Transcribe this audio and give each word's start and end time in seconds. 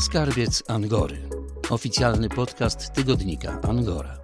Skarbiec 0.00 0.62
Angory. 0.68 1.18
Oficjalny 1.70 2.28
podcast 2.28 2.92
tygodnika 2.92 3.60
Angora. 3.62 4.18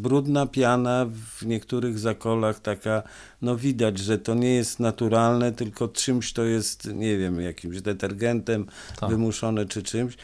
Brudna 0.00 0.46
piana 0.46 1.06
w 1.38 1.46
niektórych 1.46 1.98
zakolach 1.98 2.60
taka, 2.60 3.02
no 3.42 3.56
widać, 3.56 3.98
że 3.98 4.18
to 4.18 4.34
nie 4.34 4.54
jest 4.54 4.80
naturalne, 4.80 5.52
tylko 5.52 5.88
czymś 5.88 6.32
to 6.32 6.44
jest, 6.44 6.94
nie 6.94 7.18
wiem, 7.18 7.40
jakimś 7.40 7.80
detergentem 7.80 8.66
Tak. 9.00 9.10
wymuszone 9.10 9.66
czy 9.66 9.82
czymś. 9.82 10.16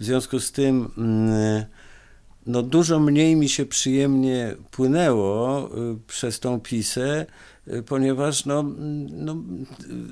W 0.00 0.04
związku 0.04 0.40
z 0.40 0.52
tym 0.52 0.90
mm, 0.98 1.64
no 2.48 2.62
dużo 2.62 2.98
mniej 2.98 3.36
mi 3.36 3.48
się 3.48 3.66
przyjemnie 3.66 4.54
płynęło 4.70 5.66
y, 5.66 5.98
przez 6.06 6.40
tą 6.40 6.60
pisę, 6.60 7.26
y, 7.68 7.82
ponieważ 7.82 8.44
no, 8.44 8.64
no, 9.10 9.36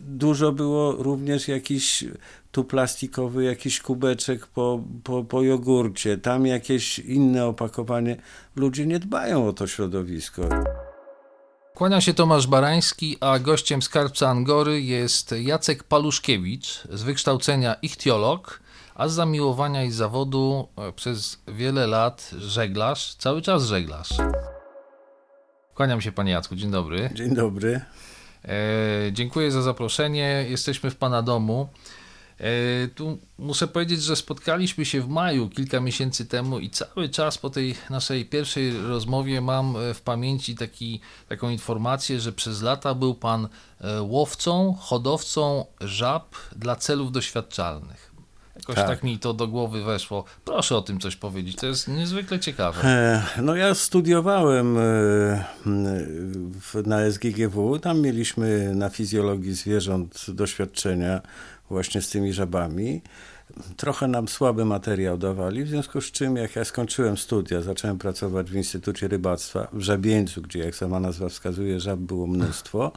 dużo 0.01 0.53
było 0.53 0.93
również 0.93 1.49
jakiś 1.49 2.05
tu 2.53 2.65
plastikowy 2.65 3.45
jakiś 3.45 3.81
kubeczek 3.81 4.47
po, 4.47 4.83
po, 5.05 5.25
po 5.25 5.43
jogurcie, 5.43 6.19
tam 6.19 6.47
jakieś 6.47 6.99
inne 6.99 7.47
opakowanie. 7.47 8.17
Ludzie 8.57 8.87
nie 8.87 8.99
dbają 8.99 9.49
o 9.49 9.53
to 9.53 9.67
środowisko. 9.67 10.43
Kłania 11.75 12.01
się 12.01 12.15
Tomasz 12.15 12.47
Barański, 12.47 13.17
a 13.21 13.39
gościem 13.39 13.83
skarbca 13.83 14.29
Angory 14.29 14.83
jest 14.83 15.35
Jacek 15.39 15.85
Paluszkiewicz, 15.85 16.83
z 16.93 17.03
wykształcenia 17.03 17.75
ichtiolog, 17.75 18.61
a 18.97 19.09
z 19.09 19.13
zamiłowania 19.13 19.85
i 19.85 19.91
zawodu 19.91 20.69
e, 20.77 20.93
przez 20.93 21.43
wiele 21.49 21.87
lat 21.87 22.31
żeglarz, 22.39 23.15
cały 23.15 23.43
czas 23.43 23.65
żeglarz. 23.65 24.09
Kłaniam 25.75 26.01
się 26.01 26.13
panie 26.13 26.33
Jacku, 26.33 26.57
dzień 26.57 26.71
dobry. 26.71 27.11
Dzień 27.15 27.35
dobry. 27.35 27.81
E, 28.45 29.13
dziękuję 29.13 29.51
za 29.51 29.63
zaproszenie. 29.63 30.47
Jesteśmy 30.49 30.91
w 30.91 30.97
Pana 30.97 31.23
domu. 31.23 31.69
E, 32.39 32.89
tu 32.89 33.19
muszę 33.39 33.69
powiedzieć, 33.69 34.03
że 34.03 34.17
spotkaliśmy 34.17 34.85
się 34.85 35.01
w 35.01 35.09
maju 35.09 35.49
kilka 35.49 35.81
miesięcy 35.81 36.27
temu 36.27 36.59
i 36.59 36.71
cały 36.71 37.09
czas 37.09 37.39
po 37.39 37.51
tej 37.51 37.75
naszej 37.91 38.25
pierwszej 38.25 38.81
rozmowie 38.81 39.41
mam 39.41 39.77
e, 39.77 39.95
w 39.95 40.03
pamięci 40.03 40.55
taki, 40.55 41.01
taką 41.29 41.51
informację, 41.51 42.21
że 42.21 42.33
przez 42.33 42.63
lata 42.63 42.95
był 42.95 43.15
Pan 43.15 43.49
łowcą, 44.01 44.77
hodowcą 44.81 45.67
żab 45.81 46.35
dla 46.57 46.77
celów 46.77 47.13
doświadczalnych. 47.13 48.06
Jakoś 48.57 48.77
tak. 48.77 48.87
Tak. 48.87 49.03
mi 49.03 49.19
to 49.19 49.35
do 49.35 49.49
głowy 49.49 49.85
weszło. 49.85 50.25
Proszę 50.45 50.77
o 50.77 50.83
tym 50.83 51.01
coś 51.01 51.17
powiedzieć, 51.17 51.57
to 51.57 51.67
jest 51.67 51.89
niezwykle 51.89 52.41
ciekawe. 52.41 52.85
E, 52.85 53.23
No 53.43 53.57
ja 53.57 53.75
studiowałem 53.75 54.79
e, 54.79 55.45
na 56.87 57.11
SGGW, 57.11 57.79
tam 57.79 58.01
mieliśmy 58.01 58.75
na 58.75 58.89
fizjologii 58.89 59.55
zwierząt 59.55 60.27
doświadczenia 60.29 61.21
właśnie 61.71 62.03
z 62.03 62.09
tymi 62.11 62.33
żabami. 62.33 63.03
Trochę 63.77 64.09
nam 64.09 64.29
słaby 64.29 64.65
materiał 64.65 65.19
dawali, 65.19 65.65
w 65.65 65.69
związku 65.69 66.01
z 66.01 66.05
czym 66.05 66.37
jak 66.37 66.57
ja 66.57 66.65
skończyłem 66.65 67.17
studia, 67.17 67.63
zacząłem 67.63 67.99
pracować 67.99 68.51
w 68.51 68.55
Instytucie 68.55 69.09
Rybactwa 69.09 69.69
w 69.73 69.81
Żabieńcu, 69.81 70.43
gdzie 70.43 70.59
jak 70.59 70.75
sama 70.75 71.01
nazwa 71.01 71.29
wskazuje, 71.29 71.81
żab 71.81 72.01
było 72.01 72.27
mnóstwo, 72.27 72.93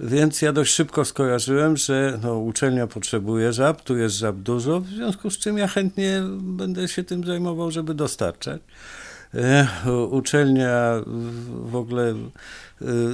więc 0.00 0.42
ja 0.42 0.52
dość 0.52 0.74
szybko 0.74 1.04
skojarzyłem, 1.04 1.76
że 1.76 2.18
no, 2.22 2.38
uczelnia 2.38 2.86
potrzebuje 2.86 3.52
żab, 3.52 3.82
tu 3.82 3.96
jest 3.96 4.14
żab 4.14 4.36
dużo, 4.36 4.80
w 4.80 4.86
związku 4.86 5.30
z 5.30 5.38
czym 5.38 5.58
ja 5.58 5.68
chętnie 5.68 6.22
będę 6.40 6.88
się 6.88 7.04
tym 7.04 7.24
zajmował, 7.24 7.70
żeby 7.70 7.94
dostarczać. 7.94 8.62
E, 9.34 9.66
Uczelnia 10.10 10.92
w 11.46 11.76
ogóle 11.76 12.10
e, 12.10 12.14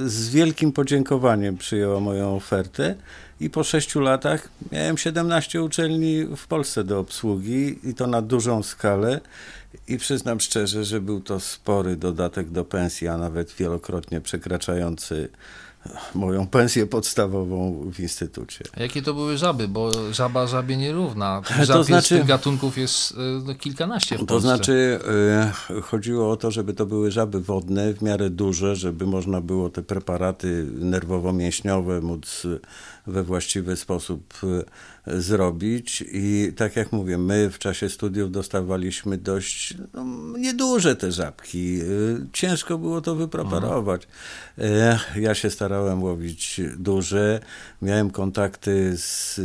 z 0.05 0.29
wielkim 0.29 0.71
podziękowaniem 0.71 1.57
przyjęła 1.57 1.99
moją 1.99 2.35
ofertę 2.35 2.95
i 3.39 3.49
po 3.49 3.63
sześciu 3.63 3.99
latach 3.99 4.49
miałem 4.71 4.97
17 4.97 5.63
uczelni 5.63 6.25
w 6.37 6.47
Polsce 6.47 6.83
do 6.83 6.99
obsługi 6.99 7.79
i 7.89 7.93
to 7.93 8.07
na 8.07 8.21
dużą 8.21 8.63
skalę 8.63 9.21
i 9.87 9.97
przyznam 9.97 10.39
szczerze, 10.39 10.85
że 10.85 11.01
był 11.01 11.21
to 11.21 11.39
spory 11.39 11.95
dodatek 11.95 12.49
do 12.49 12.65
pensji, 12.65 13.07
a 13.07 13.17
nawet 13.17 13.51
wielokrotnie 13.53 14.21
przekraczający 14.21 15.29
moją 16.15 16.47
pensję 16.47 16.87
podstawową 16.87 17.89
w 17.93 17.99
instytucie. 17.99 18.65
A 18.77 18.81
jakie 18.81 19.01
to 19.01 19.13
były 19.13 19.37
żaby? 19.37 19.67
Bo 19.67 19.91
żaba 20.13 20.47
żabie 20.47 20.77
nierówna. 20.77 21.41
To 21.57 21.65
Żab 21.65 21.77
jest, 21.77 21.87
znaczy- 21.87 22.17
tych 22.17 22.27
gatunków 22.27 22.77
jest 22.77 23.11
e, 23.11 23.15
no, 23.45 23.55
kilkanaście 23.55 24.15
w 24.15 24.19
To 24.19 24.25
Polsce. 24.25 24.47
znaczy, 24.47 24.99
y, 25.77 25.81
chodziło 25.81 26.31
o 26.31 26.37
to, 26.37 26.51
żeby 26.51 26.73
to 26.73 26.85
były 26.85 27.11
żaby 27.11 27.41
wodne, 27.41 27.93
w 27.93 28.01
miarę 28.01 28.29
duże, 28.29 28.75
żeby 28.75 29.05
można 29.05 29.41
było 29.41 29.69
te 29.69 29.83
preparaty 29.83 30.65
nerwowo-mięśniowe 30.79 32.01
móc 32.01 32.47
we 33.07 33.23
właściwy 33.23 33.75
sposób 33.75 34.33
y, 34.43 35.21
zrobić. 35.21 36.03
I 36.11 36.53
tak 36.55 36.75
jak 36.75 36.91
mówię, 36.91 37.17
my 37.17 37.49
w 37.49 37.59
czasie 37.59 37.89
studiów 37.89 38.31
dostawaliśmy 38.31 39.17
dość 39.17 39.73
no, 39.93 40.05
nieduże 40.37 40.95
te 40.95 41.11
żabki. 41.11 41.81
Y, 41.81 42.27
Ciężko 42.33 42.77
było 42.77 43.01
to 43.01 43.15
wypreparować. 43.15 44.07
Y, 45.15 45.21
Ja 45.21 45.35
się 45.35 45.49
starałem 45.49 46.03
łowić 46.03 46.61
duże. 46.77 47.39
Miałem 47.81 48.11
kontakty 48.11 48.97
z, 48.97 49.35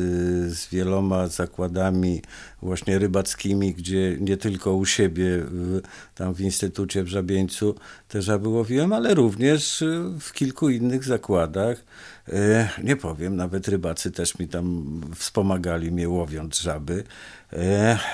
z 0.58 0.68
wieloma 0.68 1.26
zakładami 1.28 2.22
właśnie 2.62 2.98
rybackimi, 2.98 3.74
gdzie 3.74 4.16
nie 4.20 4.36
tylko 4.36 4.74
u 4.74 4.86
siebie, 4.86 5.38
w, 5.38 5.80
tam 6.14 6.34
w 6.34 6.40
Instytucie 6.40 7.04
w 7.04 7.08
Żabieńcu 7.08 7.74
te 8.08 8.22
żaby 8.22 8.48
łowiłem, 8.48 8.92
ale 8.92 9.14
również 9.14 9.84
w 10.20 10.32
kilku 10.32 10.68
innych 10.68 11.04
zakładach. 11.04 11.84
E, 12.28 12.68
Nie 12.82 12.96
powiem, 12.96 13.36
nawet 13.36 13.68
rybacy 13.68 14.10
też 14.10 14.38
mi 14.38 14.48
tam 14.48 15.00
wspomagali 15.14 15.92
mnie 15.92 16.08
łowiąc 16.08 16.60
żaby. 16.60 17.04
E, 17.52 17.56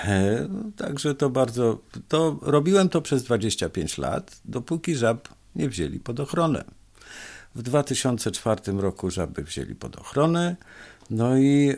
e, 0.04 0.48
Także 0.76 1.14
to 1.14 1.30
bardzo, 1.30 1.78
to 2.08 2.38
robiłem 2.42 2.88
to 2.88 3.02
przez 3.02 3.22
25 3.22 3.98
lat, 3.98 4.41
dopóki 4.44 4.94
żab 4.97 5.28
nie 5.54 5.68
wzięli 5.68 6.00
pod 6.00 6.20
ochronę. 6.20 6.64
W 7.54 7.62
2004 7.62 8.72
roku 8.72 9.10
żaby 9.10 9.42
wzięli 9.44 9.74
pod 9.74 9.97
ochronę. 9.97 10.56
No 11.10 11.38
i 11.38 11.76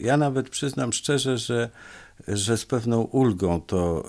ja 0.00 0.16
nawet 0.16 0.50
przyznam 0.50 0.92
szczerze, 0.92 1.38
że, 1.38 1.70
że 2.28 2.56
z 2.56 2.66
pewną 2.66 3.02
ulgą 3.02 3.60
to 3.60 4.04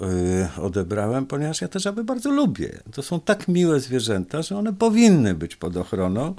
y, 0.57 0.61
odebrałem, 0.61 1.25
ponieważ 1.25 1.61
ja 1.61 1.67
te 1.67 1.79
żaby 1.79 2.03
bardzo 2.03 2.31
lubię. 2.31 2.79
To 2.93 3.01
są 3.01 3.19
tak 3.19 3.47
miłe 3.47 3.79
zwierzęta, 3.79 4.41
że 4.41 4.57
one 4.57 4.73
powinny 4.73 5.33
być 5.33 5.55
pod 5.55 5.77
ochroną, 5.77 6.35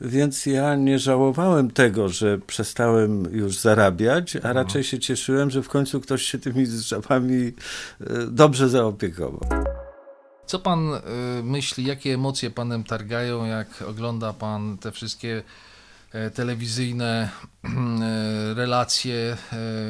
więc 0.00 0.46
ja 0.46 0.76
nie 0.76 0.98
żałowałem 0.98 1.70
tego, 1.70 2.08
że 2.08 2.38
przestałem 2.38 3.28
już 3.32 3.58
zarabiać, 3.58 4.36
a 4.36 4.52
raczej 4.52 4.84
się 4.84 4.98
cieszyłem, 4.98 5.50
że 5.50 5.62
w 5.62 5.68
końcu 5.68 6.00
ktoś 6.00 6.22
się 6.22 6.38
tymi 6.38 6.66
żabami 6.66 7.34
y, 7.34 7.52
dobrze 8.30 8.68
zaopiekował. 8.68 9.40
Co 10.46 10.58
pan 10.58 10.94
y, 10.94 11.00
myśli, 11.42 11.84
jakie 11.84 12.14
emocje 12.14 12.50
panem 12.50 12.84
targają, 12.84 13.44
jak 13.44 13.82
ogląda 13.82 14.32
pan 14.32 14.78
te 14.78 14.92
wszystkie 14.92 15.42
telewizyjne 16.34 17.28
e, 17.64 18.54
relacje 18.54 19.36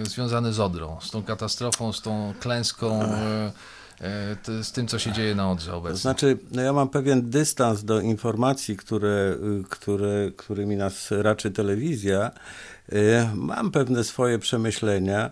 e, 0.03 0.07
związane 0.07 0.53
z 0.53 0.61
Odrą, 0.61 0.99
z 1.01 1.11
tą 1.11 1.23
katastrofą, 1.23 1.93
z 1.93 2.03
tą 2.03 2.35
klęską, 2.41 3.03
e, 3.03 3.53
e, 4.01 4.65
z 4.65 4.73
tym, 4.73 4.87
co 4.87 4.99
się 4.99 5.13
dzieje 5.13 5.35
na 5.35 5.51
Odrze 5.51 5.75
obecnie? 5.75 5.99
znaczy, 5.99 6.39
no 6.51 6.63
ja 6.63 6.73
mam 6.73 6.89
pewien 6.89 7.31
dystans 7.31 7.85
do 7.85 8.01
informacji, 8.01 8.77
które, 8.77 9.37
y, 9.61 9.65
które, 9.71 10.31
którymi 10.37 10.77
nas 10.77 11.11
raczy 11.11 11.51
telewizja. 11.51 12.31
Mam 13.35 13.71
pewne 13.71 14.05
swoje 14.05 14.39
przemyślenia 14.39 15.31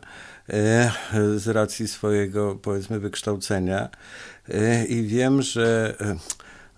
z 1.37 1.49
racji 1.49 1.89
swojego, 1.89 2.55
powiedzmy, 2.55 3.01
wykształcenia 3.01 3.89
i 4.89 5.03
wiem, 5.03 5.43
że 5.43 5.97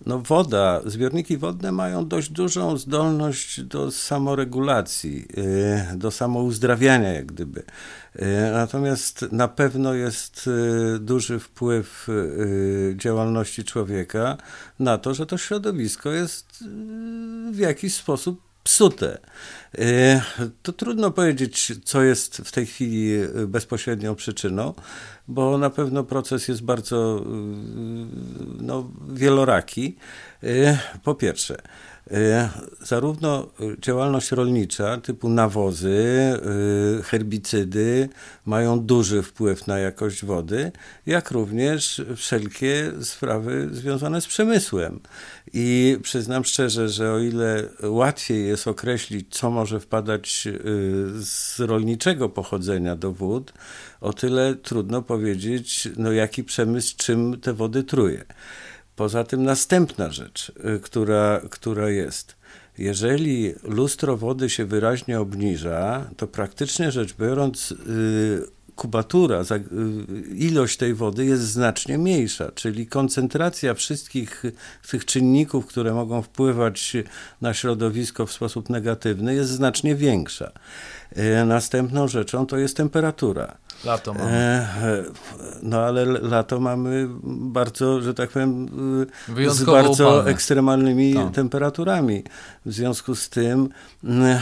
no 0.06 0.18
woda, 0.18 0.80
zbiorniki 0.86 1.38
wodne 1.38 1.72
mają 1.72 2.08
dość 2.08 2.30
dużą 2.30 2.76
zdolność 2.76 3.60
do 3.62 3.90
samoregulacji, 3.90 5.26
y, 5.92 5.96
do 5.96 6.10
samouzdrawiania 6.10 7.12
jak 7.12 7.26
gdyby. 7.26 7.60
Y, 7.60 8.24
Natomiast 8.52 9.24
na 9.32 9.48
pewno 9.48 9.94
jest 9.94 10.46
y, 10.46 10.98
duży 10.98 11.38
wpływ 11.38 12.08
działalności 12.94 13.64
człowieka 13.64 14.36
na 14.78 14.98
to, 14.98 15.14
że 15.14 15.26
to 15.26 15.38
środowisko 15.38 16.10
jest 16.10 16.64
w 17.52 17.58
jakiś 17.58 17.94
sposób 17.94 18.40
psute. 18.64 19.18
Y, 19.78 20.20
To 20.62 20.72
trudno 20.72 21.10
powiedzieć, 21.10 21.72
co 21.84 22.02
jest 22.02 22.36
w 22.36 22.52
tej 22.52 22.66
chwili 22.66 23.12
y, 23.14 23.46
bezpośrednią 23.46 24.14
przyczyną, 24.14 24.74
bo 25.28 25.58
na 25.58 25.70
pewno 25.70 26.04
proces 26.04 26.48
jest 26.48 26.62
bardzo 26.62 27.18
y, 27.18 27.24
no, 28.60 28.90
wieloraki. 29.08 29.96
Po 31.02 31.14
pierwsze, 31.14 31.56
zarówno 32.82 33.46
działalność 33.78 34.30
rolnicza 34.30 34.96
typu 34.96 35.28
nawozy, 35.28 36.32
herbicydy 37.04 38.08
mają 38.46 38.80
duży 38.80 39.22
wpływ 39.22 39.66
na 39.66 39.78
jakość 39.78 40.24
wody, 40.24 40.72
jak 41.06 41.30
również 41.30 42.02
wszelkie 42.16 42.92
sprawy 43.02 43.68
związane 43.72 44.20
z 44.20 44.26
przemysłem. 44.26 45.00
I 45.52 45.98
przyznam 46.02 46.44
szczerze, 46.44 46.88
że 46.88 47.12
o 47.12 47.18
ile 47.18 47.68
łatwiej 47.82 48.46
jest 48.46 48.68
określić, 48.68 49.26
co 49.30 49.50
może 49.50 49.63
wpadać 49.80 50.46
y, 50.46 50.58
z 51.24 51.60
rolniczego 51.60 52.28
pochodzenia 52.28 52.96
do 52.96 53.12
wód, 53.12 53.52
o 54.00 54.12
tyle 54.12 54.54
trudno 54.54 55.02
powiedzieć, 55.02 55.88
no 55.96 56.12
jaki 56.12 56.44
przemysł 56.44 56.94
czym 56.96 57.40
te 57.40 57.52
wody 57.52 57.84
truje. 57.84 58.24
Poza 58.96 59.24
tym 59.24 59.42
następna 59.42 60.10
rzecz, 60.10 60.52
y, 60.76 60.80
która, 60.80 61.40
która 61.50 61.90
jest. 61.90 62.36
Jeżeli 62.78 63.54
lustro 63.62 64.16
wody 64.16 64.50
się 64.50 64.64
wyraźnie 64.64 65.20
obniża, 65.20 66.10
to 66.16 66.26
praktycznie 66.26 66.90
rzecz 66.90 67.14
biorąc, 67.14 67.72
y, 67.72 68.53
kubatura, 68.76 69.40
y, 69.40 70.34
ilość 70.34 70.76
tej 70.76 70.94
wody 70.94 71.24
jest 71.24 71.42
znacznie 71.42 71.98
mniejsza, 71.98 72.52
czyli 72.54 72.86
koncentracja 72.86 73.74
wszystkich 73.74 74.42
tych 74.90 75.04
czynników, 75.04 75.66
które 75.66 75.94
mogą 75.94 76.22
wpływać 76.22 76.96
na 77.40 77.54
środowisko 77.54 78.26
w 78.26 78.32
sposób 78.32 78.70
negatywny, 78.70 79.34
jest 79.34 79.50
znacznie 79.50 79.94
większa. 79.94 80.52
Następną 81.46 82.08
rzeczą 82.08 82.46
to 82.46 82.58
jest 82.58 82.76
temperatura. 82.76 83.56
Lato 83.84 84.14
mamy. 84.14 84.30
E, 84.30 85.04
no 85.62 85.80
ale 85.80 86.04
lato 86.04 86.60
mamy 86.60 87.08
bardzo, 87.24 88.00
że 88.00 88.14
tak 88.14 88.30
powiem, 88.30 88.68
y, 89.38 89.50
z 89.50 89.64
bardzo 89.64 90.08
upalne. 90.08 90.30
ekstremalnymi 90.30 91.14
tak. 91.14 91.34
temperaturami. 91.34 92.24
W 92.66 92.72
związku 92.72 93.14
z 93.14 93.28
tym 93.28 93.68
e, 94.04 94.40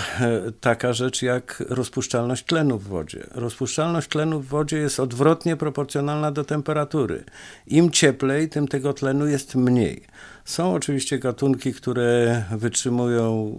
taka 0.61 0.93
rzecz 0.93 1.23
jak 1.23 1.63
rozpuszczalność 1.69 2.45
tlenu 2.45 2.79
w 2.79 2.89
wodzie. 2.89 3.27
Rozpuszczalność 3.35 4.09
tlenu 4.09 4.22
w 4.27 4.47
wodzie 4.47 4.77
jest 4.77 5.01
odwrotnie 5.01 5.57
proporcjonalna 5.57 6.31
do 6.31 6.45
temperatury. 6.45 7.25
Im 7.67 7.91
cieplej, 7.91 8.49
tym 8.49 8.69
tego 8.69 8.93
tlenu 8.93 9.27
jest 9.27 9.55
mniej. 9.55 10.03
Są 10.45 10.75
oczywiście 10.75 11.19
gatunki, 11.19 11.73
które 11.73 12.45
wytrzymują 12.57 13.55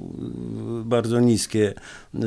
bardzo 0.86 1.19
niskie 1.19 1.74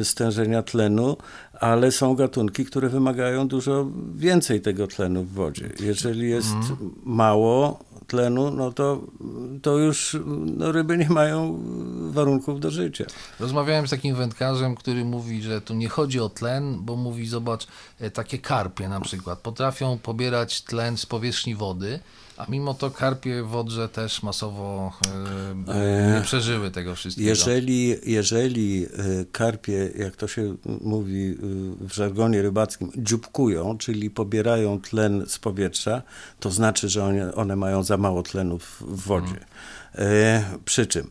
stężenia 0.02 0.62
tlenu, 0.62 1.16
ale 1.60 1.92
są 1.92 2.14
gatunki, 2.14 2.64
które 2.64 2.88
wymagają 2.88 3.48
dużo 3.48 3.90
więcej 4.14 4.60
tego 4.60 4.86
tlenu 4.86 5.24
w 5.24 5.32
wodzie. 5.32 5.68
Jeżeli 5.80 6.30
jest 6.30 6.52
mm. 6.52 6.94
mało 7.04 7.78
tlenu, 8.06 8.50
no 8.50 8.72
to, 8.72 9.00
to 9.62 9.78
już 9.78 10.16
no, 10.26 10.72
ryby 10.72 10.98
nie 10.98 11.08
mają 11.08 11.60
warunków 12.10 12.60
do 12.60 12.70
życia. 12.70 13.04
Rozmawiałem 13.40 13.86
z 13.86 13.90
takim 13.90 14.16
wędkarzem, 14.16 14.74
który 14.74 15.04
mówi, 15.04 15.42
że 15.42 15.60
tu 15.60 15.74
nie 15.74 15.88
chodzi 15.88 16.20
o 16.20 16.28
tlen, 16.28 16.78
bo 16.80 16.96
mówi, 16.96 17.26
zobacz, 17.26 17.66
e, 18.00 18.10
takie 18.10 18.38
karpie 18.38 18.88
na 18.88 19.00
przykład 19.00 19.38
potrafią 19.38 19.98
pobierać 19.98 20.62
tlen 20.62 20.96
z 20.96 21.06
powierzchni 21.06 21.54
wody, 21.54 22.00
a 22.36 22.46
mimo 22.48 22.74
to 22.74 22.90
karpie 22.90 23.42
w 23.42 23.56
Odrze 23.56 23.88
też 23.88 24.22
masowo 24.22 24.92
e, 25.68 26.14
nie 26.16 26.22
przeżyły 26.22 26.70
tego 26.70 26.94
wszystkiego. 26.94 27.28
Jeżeli, 27.28 27.94
jeżeli 28.06 28.84
e, 28.84 28.88
karpie, 29.32 29.90
jak 29.98 30.16
to 30.16 30.28
się 30.28 30.56
mówi 30.80 31.30
e, 31.30 31.36
w 31.88 31.94
żargonie 31.94 32.42
rybackim, 32.42 32.92
dzióbkują, 32.96 33.78
czyli 33.78 34.10
pobierają 34.10 34.80
tlen 34.80 35.24
z 35.28 35.38
powietrza, 35.38 36.02
to 36.40 36.50
znaczy, 36.50 36.88
że 36.88 37.04
one, 37.04 37.34
one 37.34 37.56
mają 37.56 37.82
za 37.82 37.96
mało 37.96 38.22
tlenu 38.22 38.58
w, 38.58 38.82
w 38.82 39.06
wodzie. 39.06 39.46
Hmm. 39.92 40.58
Przy 40.64 40.86
czym 40.86 41.10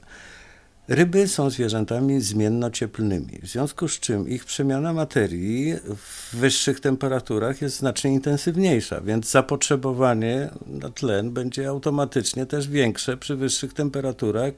Ryby 0.87 1.27
są 1.27 1.49
zwierzętami 1.49 2.21
zmienno-cieplnymi, 2.21 3.39
w 3.41 3.47
związku 3.47 3.87
z 3.87 3.99
czym 3.99 4.29
ich 4.29 4.45
przemiana 4.45 4.93
materii 4.93 5.73
w 5.75 6.35
wyższych 6.35 6.79
temperaturach 6.79 7.61
jest 7.61 7.77
znacznie 7.77 8.13
intensywniejsza, 8.13 9.01
więc 9.01 9.31
zapotrzebowanie 9.31 10.49
na 10.67 10.89
tlen 10.89 11.31
będzie 11.31 11.69
automatycznie 11.69 12.45
też 12.45 12.67
większe 12.67 13.17
przy 13.17 13.35
wyższych 13.35 13.73
temperaturach, 13.73 14.53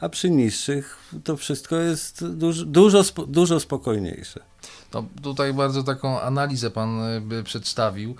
a 0.00 0.08
przy 0.08 0.30
niższych 0.30 0.96
to 1.24 1.36
wszystko 1.36 1.76
jest 1.76 2.28
dużo, 2.28 2.64
dużo, 2.64 3.02
dużo 3.28 3.60
spokojniejsze. 3.60 4.40
No, 4.94 5.04
tutaj 5.22 5.54
bardzo 5.54 5.82
taką 5.82 6.20
analizę 6.20 6.70
Pan 6.70 7.02
e, 7.02 7.20
by 7.20 7.42
przedstawił 7.42 8.14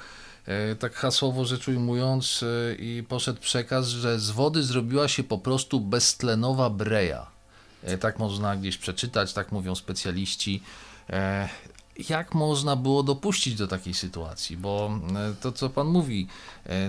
e, 0.46 0.76
tak 0.76 0.94
hasłowo 0.94 1.44
rzecz 1.44 1.68
ujmując, 1.68 2.40
e, 2.42 2.74
i 2.74 3.02
poszedł 3.02 3.40
przekaz, 3.40 3.86
że 3.86 4.18
z 4.18 4.30
wody 4.30 4.62
zrobiła 4.62 5.08
się 5.08 5.22
po 5.22 5.38
prostu 5.38 5.80
beztlenowa 5.80 6.70
breja. 6.70 7.33
E, 7.84 7.98
tak 7.98 8.18
można 8.18 8.56
gdzieś 8.56 8.78
przeczytać, 8.78 9.32
tak 9.32 9.52
mówią 9.52 9.74
specjaliści. 9.74 10.62
E, 11.10 11.48
jak 12.08 12.34
można 12.34 12.76
było 12.76 13.02
dopuścić 13.02 13.54
do 13.54 13.66
takiej 13.66 13.94
sytuacji? 13.94 14.56
Bo 14.56 15.00
e, 15.16 15.34
to, 15.40 15.52
co 15.52 15.70
Pan 15.70 15.86
mówi, 15.86 16.28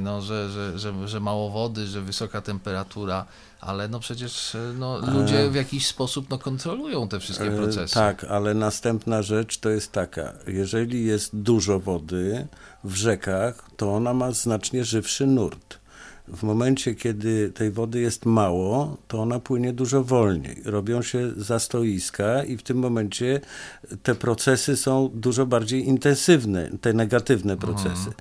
no, 0.01 0.21
że, 0.21 0.49
że, 0.49 0.79
że, 0.79 1.07
że 1.07 1.19
mało 1.19 1.49
wody, 1.49 1.87
że 1.87 2.01
wysoka 2.01 2.41
temperatura, 2.41 3.25
ale 3.61 3.87
no 3.87 3.99
przecież 3.99 4.57
no, 4.79 4.99
ludzie 4.99 5.49
w 5.49 5.55
jakiś 5.55 5.87
sposób 5.87 6.29
no, 6.29 6.37
kontrolują 6.37 7.07
te 7.07 7.19
wszystkie 7.19 7.51
procesy. 7.51 7.93
Tak, 7.93 8.23
ale 8.23 8.53
następna 8.53 9.21
rzecz 9.21 9.57
to 9.57 9.69
jest 9.69 9.91
taka, 9.91 10.33
jeżeli 10.47 11.05
jest 11.05 11.35
dużo 11.35 11.79
wody 11.79 12.47
w 12.83 12.95
rzekach, 12.95 13.69
to 13.77 13.95
ona 13.95 14.13
ma 14.13 14.31
znacznie 14.31 14.85
żywszy 14.85 15.27
nurt 15.27 15.84
w 16.27 16.43
momencie, 16.43 16.95
kiedy 16.95 17.49
tej 17.49 17.71
wody 17.71 17.99
jest 17.99 18.25
mało, 18.25 18.97
to 19.07 19.21
ona 19.21 19.39
płynie 19.39 19.73
dużo 19.73 20.03
wolniej. 20.03 20.61
Robią 20.65 21.01
się 21.01 21.31
zastoiska 21.37 22.43
i 22.43 22.57
w 22.57 22.63
tym 22.63 22.77
momencie 22.77 23.41
te 24.03 24.15
procesy 24.15 24.77
są 24.77 25.09
dużo 25.13 25.45
bardziej 25.45 25.87
intensywne, 25.87 26.69
te 26.81 26.93
negatywne 26.93 27.53
mhm. 27.53 27.73
procesy. 27.73 28.11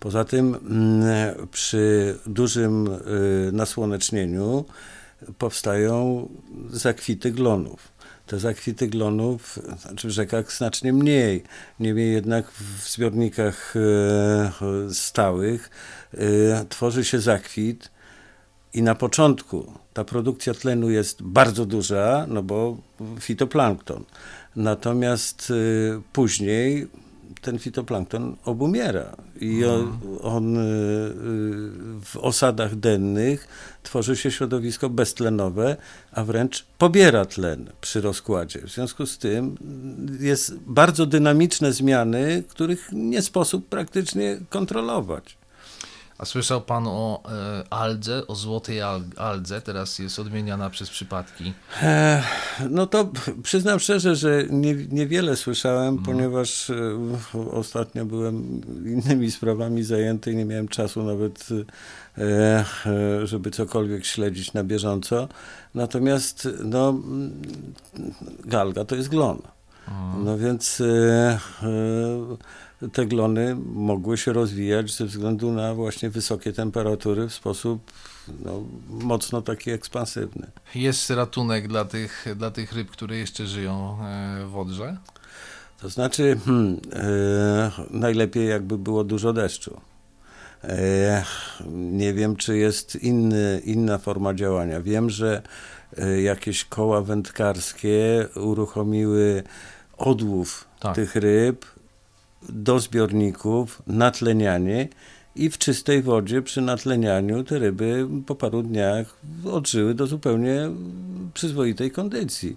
Poza 0.00 0.24
tym 0.24 0.54
mm, 0.54 1.06
przy 1.52 2.14
dużym 2.26 2.86
y, 2.86 3.50
nasłonecznieniu 3.52 4.64
powstają 5.38 6.28
zakwity 6.70 7.30
glonów 7.30 7.97
te 8.28 8.38
zakwity 8.38 8.88
glonów, 8.88 9.58
znaczy 9.80 10.08
w 10.08 10.10
rzekach 10.10 10.52
znacznie 10.52 10.92
mniej. 10.92 11.42
Niemniej 11.80 12.12
jednak 12.12 12.50
w 12.50 12.88
zbiornikach 12.88 13.74
e, 13.76 14.94
stałych 14.94 15.70
e, 16.14 16.64
tworzy 16.68 17.04
się 17.04 17.20
zakwit 17.20 17.90
i 18.74 18.82
na 18.82 18.94
początku 18.94 19.72
ta 19.92 20.04
produkcja 20.04 20.54
tlenu 20.54 20.90
jest 20.90 21.22
bardzo 21.22 21.66
duża, 21.66 22.26
no 22.28 22.42
bo 22.42 22.76
fitoplankton. 23.20 24.04
Natomiast 24.56 25.50
e, 25.50 25.54
później 26.12 26.88
ten 27.40 27.58
fitoplankton 27.58 28.36
obumiera 28.44 29.16
i 29.40 29.64
on, 29.64 29.80
mhm. 29.80 30.18
on, 30.22 30.56
y, 30.56 30.60
w 32.04 32.16
osadach 32.20 32.76
dennych 32.76 33.48
tworzy 33.82 34.16
się 34.16 34.30
środowisko 34.30 34.90
beztlenowe, 34.90 35.76
a 36.12 36.24
wręcz 36.24 36.66
pobiera 36.78 37.24
tlen 37.24 37.70
przy 37.80 38.00
rozkładzie. 38.00 38.60
W 38.60 38.70
związku 38.70 39.06
z 39.06 39.18
tym 39.18 39.56
jest 40.20 40.54
bardzo 40.56 41.06
dynamiczne 41.06 41.72
zmiany, 41.72 42.42
których 42.48 42.88
nie 42.92 43.22
sposób 43.22 43.68
praktycznie 43.68 44.38
kontrolować. 44.50 45.37
A 46.18 46.24
słyszał 46.24 46.60
Pan 46.60 46.86
o 46.86 47.22
e, 47.32 47.64
aldze, 47.70 48.26
o 48.26 48.34
złotej 48.34 48.80
aldze, 49.16 49.60
teraz 49.60 49.98
jest 49.98 50.18
odmieniana 50.18 50.70
przez 50.70 50.90
przypadki? 50.90 51.52
E, 51.82 52.22
no 52.70 52.86
to 52.86 53.10
przyznam 53.42 53.78
szczerze, 53.78 54.16
że 54.16 54.44
nie, 54.50 54.74
niewiele 54.74 55.36
słyszałem, 55.36 55.96
no. 55.96 56.02
ponieważ 56.04 56.70
e, 56.70 56.98
ostatnio 57.52 58.04
byłem 58.04 58.60
innymi 58.86 59.30
sprawami 59.30 59.82
zajęty 59.82 60.32
i 60.32 60.36
nie 60.36 60.44
miałem 60.44 60.68
czasu 60.68 61.02
nawet, 61.02 61.48
e, 62.18 62.24
e, 62.86 63.26
żeby 63.26 63.50
cokolwiek 63.50 64.06
śledzić 64.06 64.52
na 64.52 64.64
bieżąco. 64.64 65.28
Natomiast 65.74 66.48
no, 66.64 66.94
galga 68.44 68.84
to 68.84 68.96
jest 68.96 69.08
glon. 69.08 69.42
No 70.24 70.38
więc 70.38 70.80
e, 70.80 71.38
te 72.92 73.06
glony 73.06 73.56
mogły 73.74 74.18
się 74.18 74.32
rozwijać 74.32 74.90
ze 74.90 75.06
względu 75.06 75.52
na 75.52 75.74
właśnie 75.74 76.10
wysokie 76.10 76.52
temperatury 76.52 77.28
w 77.28 77.34
sposób 77.34 77.92
no, 78.44 78.64
mocno 78.88 79.42
taki 79.42 79.70
ekspansywny. 79.70 80.46
Jest 80.74 81.10
ratunek 81.10 81.68
dla 81.68 81.84
tych, 81.84 82.26
dla 82.36 82.50
tych 82.50 82.72
ryb, 82.72 82.90
które 82.90 83.16
jeszcze 83.16 83.46
żyją 83.46 83.98
e, 84.04 84.46
w 84.46 84.56
Odrze? 84.56 84.96
To 85.80 85.88
znaczy, 85.88 86.38
hmm, 86.44 86.80
e, 86.92 87.70
najlepiej 87.90 88.48
jakby 88.48 88.78
było 88.78 89.04
dużo 89.04 89.32
deszczu. 89.32 89.80
E, 90.64 91.24
nie 91.72 92.14
wiem, 92.14 92.36
czy 92.36 92.56
jest 92.56 92.96
inny, 92.96 93.62
inna 93.64 93.98
forma 93.98 94.34
działania. 94.34 94.80
Wiem, 94.80 95.10
że 95.10 95.42
e, 95.98 96.22
jakieś 96.22 96.64
koła 96.64 97.02
wędkarskie 97.02 98.28
uruchomiły 98.34 99.42
odłów 99.98 100.64
tak. 100.80 100.94
tych 100.94 101.16
ryb 101.16 101.64
do 102.48 102.80
zbiorników, 102.80 103.82
natlenianie 103.86 104.88
i 105.36 105.50
w 105.50 105.58
czystej 105.58 106.02
wodzie 106.02 106.42
przy 106.42 106.60
natlenianiu 106.60 107.44
te 107.44 107.58
ryby 107.58 108.08
po 108.26 108.34
paru 108.34 108.62
dniach 108.62 109.16
odżyły 109.44 109.94
do 109.94 110.06
zupełnie 110.06 110.70
przyzwoitej 111.34 111.90
kondycji. 111.90 112.56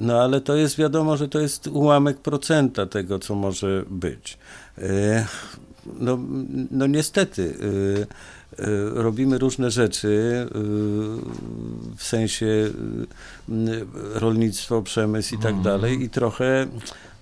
No 0.00 0.22
ale 0.22 0.40
to 0.40 0.56
jest 0.56 0.76
wiadomo, 0.76 1.16
że 1.16 1.28
to 1.28 1.40
jest 1.40 1.66
ułamek 1.66 2.18
procenta 2.18 2.86
tego, 2.86 3.18
co 3.18 3.34
może 3.34 3.84
być. 3.90 4.38
E, 4.78 5.26
no, 6.00 6.18
no 6.70 6.86
niestety 6.86 7.54
e, 8.58 8.64
e, 8.64 8.66
robimy 8.94 9.38
różne 9.38 9.70
rzeczy 9.70 10.46
w 11.96 12.04
sensie 12.04 12.70
rolnictwo, 14.14 14.82
przemysł 14.82 15.34
i 15.34 15.38
tak 15.38 15.54
mhm. 15.54 15.62
dalej 15.62 16.02
i 16.02 16.10
trochę 16.10 16.66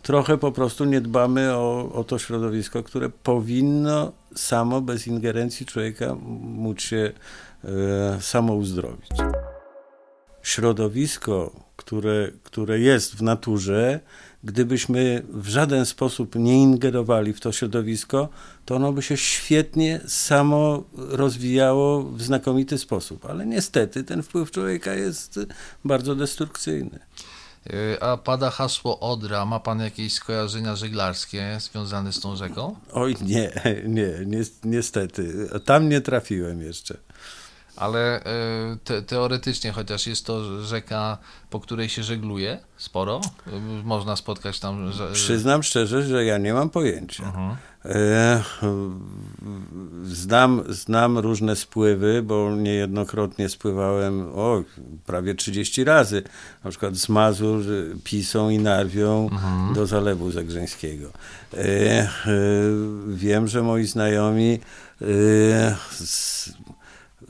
trochę 0.02 0.38
po 0.38 0.52
prostu 0.52 0.85
nie 0.85 1.00
dbamy 1.00 1.54
o, 1.54 1.92
o 1.92 2.04
to 2.04 2.19
środowisko, 2.19 2.83
które 2.83 3.09
powinno 3.09 4.12
samo, 4.35 4.80
bez 4.80 5.07
ingerencji 5.07 5.66
człowieka, 5.66 6.16
móc 6.40 6.80
się 6.80 7.12
e, 7.64 8.21
samo 8.21 8.54
uzdrowić. 8.54 9.11
Środowisko, 10.42 11.52
które, 11.76 12.30
które 12.45 12.80
jest 12.80 13.16
w 13.16 13.23
naturze, 13.23 14.00
gdybyśmy 14.45 15.23
w 15.28 15.49
żaden 15.49 15.87
sposób 15.87 16.35
nie 16.35 16.62
ingerowali 16.62 17.33
w 17.33 17.40
to 17.40 17.52
środowisko, 17.52 18.28
to 18.64 18.76
ono 18.76 18.92
by 18.92 19.02
się 19.02 19.16
świetnie 19.16 20.00
samo 20.07 20.85
rozwijało 20.95 22.02
w 22.02 22.23
znakomity 22.23 22.78
sposób. 22.78 23.26
Ale 23.26 23.47
niestety 23.47 24.04
ten 24.04 24.23
wpływ 24.23 24.50
człowieka 24.50 24.95
jest 24.95 25.40
bardzo 25.85 26.14
destrukcyjny. 26.14 26.99
Y, 27.67 27.99
a 28.00 28.17
pada 28.17 28.50
hasło 28.50 29.00
Odra. 29.00 29.45
Ma 29.45 29.61
pan 29.61 29.81
jakieś 29.81 30.12
skojarzenia 30.12 30.76
żeglarskie 30.76 31.59
związane 31.61 32.12
z 32.12 32.21
tą 32.21 32.37
rzeką? 32.37 32.76
Oj, 32.93 33.17
nie, 33.23 33.52
nie, 33.99 34.12
niestety. 34.64 35.49
Tam 35.64 35.88
nie 35.88 36.00
trafiłem 36.00 36.62
jeszcze. 36.62 36.97
Ale 37.80 38.20
y, 38.20 38.22
te, 38.84 39.02
teoretycznie, 39.02 39.72
chociaż 39.72 40.06
jest 40.06 40.26
to 40.26 40.62
rzeka, 40.62 41.18
po 41.50 41.60
której 41.60 41.88
się 41.88 42.02
żegluje 42.02 42.58
sporo, 42.76 43.20
y, 43.46 43.50
można 43.84 44.16
spotkać 44.16 44.60
tam. 44.60 44.92
Że... 44.92 45.12
Przyznam 45.12 45.62
szczerze, 45.62 46.02
że 46.02 46.25
ja 46.25 46.38
nie 46.38 46.54
mam 46.54 46.70
pojęcia. 46.70 47.22
-huh. 47.22 47.56
E, 47.84 48.42
znam, 50.04 50.62
znam 50.68 51.18
różne 51.18 51.56
spływy, 51.56 52.22
bo 52.22 52.56
niejednokrotnie 52.56 53.49
spływałem 53.49 54.28
o, 54.34 54.62
prawie 55.06 55.34
30 55.34 55.84
razy, 55.84 56.22
na 56.64 56.70
przykład 56.70 56.96
z 56.96 57.08
Mazur, 57.08 57.62
Pisą 58.04 58.50
i 58.50 58.58
Narwią 58.58 59.28
mhm. 59.32 59.75
do 59.75 59.87
Zalewu 59.87 60.30
Zagrzeńskiego. 60.30 61.10
E, 61.54 61.58
e, 61.58 62.08
wiem, 63.08 63.49
że 63.49 63.62
moi 63.62 63.87
znajomi 63.87 64.58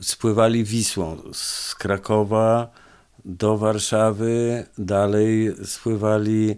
spływali 0.01 0.63
Wisłą. 0.63 1.17
Z 1.33 1.75
Krakowa 1.75 2.71
do 3.25 3.57
Warszawy, 3.57 4.65
dalej 4.77 5.53
spływali 5.65 6.55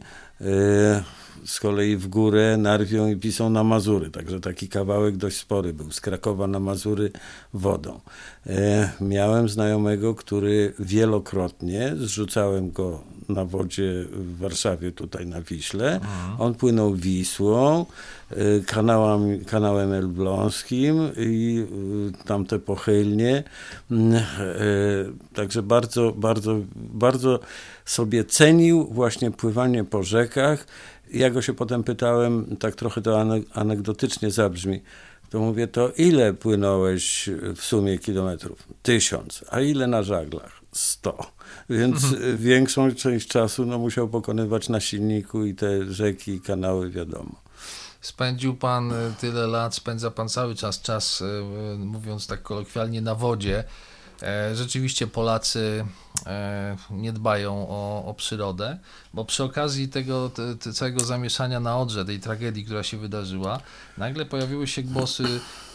z 1.45 1.59
kolei 1.59 1.97
w 1.97 2.07
górę 2.07 2.57
Narwią 2.57 3.07
i 3.07 3.15
Pisą 3.15 3.49
na 3.49 3.63
Mazury, 3.63 4.09
także 4.09 4.39
taki 4.39 4.69
kawałek 4.69 5.17
dość 5.17 5.37
spory 5.37 5.73
był, 5.73 5.91
z 5.91 6.01
Krakowa 6.01 6.47
na 6.47 6.59
Mazury 6.59 7.11
wodą. 7.53 7.99
E, 8.47 8.91
miałem 9.01 9.49
znajomego, 9.49 10.15
który 10.15 10.73
wielokrotnie, 10.79 11.93
zrzucałem 11.95 12.71
go 12.71 13.03
na 13.29 13.45
wodzie 13.45 14.05
w 14.11 14.37
Warszawie, 14.37 14.91
tutaj 14.91 15.25
na 15.25 15.41
Wiśle, 15.41 15.95
mhm. 15.95 16.41
on 16.41 16.55
płynął 16.55 16.93
Wisłą, 16.95 17.85
e, 18.29 18.35
kanałem, 18.65 19.45
kanałem 19.45 19.93
elbląskim 19.93 21.09
i 21.17 21.65
e, 22.19 22.25
tamte 22.25 22.59
pochylnie, 22.59 23.43
mm, 23.91 24.13
e, 24.13 24.23
także 25.33 25.63
bardzo, 25.63 26.11
bardzo, 26.11 26.55
bardzo 26.75 27.39
sobie 27.85 28.23
cenił 28.23 28.87
właśnie 28.91 29.31
pływanie 29.31 29.83
po 29.83 30.03
rzekach, 30.03 30.65
ja 31.13 31.29
go 31.29 31.41
się 31.41 31.53
potem 31.53 31.83
pytałem, 31.83 32.57
tak 32.57 32.75
trochę 32.75 33.01
to 33.01 33.25
anegdotycznie 33.53 34.31
zabrzmi, 34.31 34.81
to 35.29 35.39
mówię, 35.39 35.67
to 35.67 35.91
ile 35.97 36.33
płynąłeś 36.33 37.29
w 37.55 37.61
sumie 37.61 37.99
kilometrów? 37.99 38.67
Tysiąc. 38.83 39.45
A 39.49 39.59
ile 39.59 39.87
na 39.87 40.03
żaglach? 40.03 40.61
Sto. 40.71 41.17
Więc 41.69 42.03
mhm. 42.03 42.37
większą 42.37 42.95
część 42.95 43.27
czasu 43.27 43.65
no, 43.65 43.79
musiał 43.79 44.09
pokonywać 44.09 44.69
na 44.69 44.79
silniku 44.79 45.45
i 45.45 45.55
te 45.55 45.93
rzeki 45.93 46.31
i 46.31 46.41
kanały, 46.41 46.89
wiadomo. 46.89 47.35
Spędził 48.01 48.55
pan 48.55 48.91
e, 48.91 49.13
tyle 49.21 49.47
lat, 49.47 49.75
spędza 49.75 50.11
pan 50.11 50.29
cały 50.29 50.55
czas 50.55 50.81
czas, 50.81 51.21
e, 51.21 51.75
mówiąc 51.77 52.27
tak 52.27 52.41
kolokwialnie, 52.41 53.01
na 53.01 53.15
wodzie. 53.15 53.63
E, 54.23 54.55
rzeczywiście 54.55 55.07
Polacy 55.07 55.85
e, 56.25 56.77
nie 56.89 57.13
dbają 57.13 57.67
o, 57.69 58.05
o 58.05 58.13
przyrodę, 58.13 58.77
bo 59.13 59.25
przy 59.25 59.43
okazji 59.43 59.89
tego 59.89 60.29
te, 60.29 60.55
te 60.55 60.73
całego 60.73 60.99
zamieszania 60.99 61.59
na 61.59 61.77
Odrze, 61.77 62.05
tej 62.05 62.19
tragedii, 62.19 62.65
która 62.65 62.83
się 62.83 62.97
wydarzyła, 62.97 63.59
nagle 63.97 64.25
pojawiły 64.25 64.67
się 64.67 64.83
głosy 64.83 65.23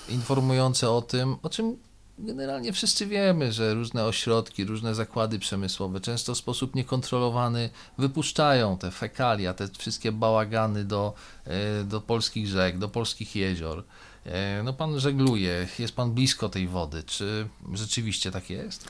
informujące 0.08 0.90
o 0.90 1.02
tym, 1.02 1.36
o 1.42 1.50
czym 1.50 1.76
generalnie 2.18 2.72
wszyscy 2.72 3.06
wiemy, 3.06 3.52
że 3.52 3.74
różne 3.74 4.04
ośrodki, 4.04 4.64
różne 4.64 4.94
zakłady 4.94 5.38
przemysłowe 5.38 6.00
często 6.00 6.34
w 6.34 6.38
sposób 6.38 6.74
niekontrolowany 6.74 7.70
wypuszczają 7.98 8.78
te 8.78 8.90
fekalia, 8.90 9.54
te 9.54 9.68
wszystkie 9.78 10.12
bałagany 10.12 10.84
do, 10.84 11.14
e, 11.44 11.84
do 11.84 12.00
polskich 12.00 12.46
rzek, 12.46 12.78
do 12.78 12.88
polskich 12.88 13.36
jezior. 13.36 13.84
E, 14.32 14.62
no 14.62 14.72
pan 14.72 15.00
żegluje, 15.00 15.68
jest 15.78 15.94
pan 15.94 16.12
blisko 16.12 16.48
tej 16.48 16.68
wody. 16.68 17.02
Czy 17.02 17.48
rzeczywiście 17.74 18.30
tak 18.30 18.50
jest? 18.50 18.88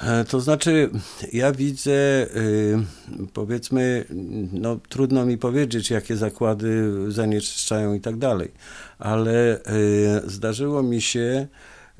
E, 0.00 0.24
to 0.24 0.40
znaczy, 0.40 0.90
ja 1.32 1.52
widzę, 1.52 1.92
y, 2.36 2.78
powiedzmy, 3.32 4.04
no 4.52 4.78
trudno 4.88 5.26
mi 5.26 5.38
powiedzieć, 5.38 5.90
jakie 5.90 6.16
zakłady 6.16 6.92
zanieczyszczają 7.08 7.94
i 7.94 8.00
tak 8.00 8.16
dalej, 8.16 8.50
ale 8.98 9.58
y, 9.58 10.22
zdarzyło 10.24 10.82
mi 10.82 11.02
się 11.02 11.46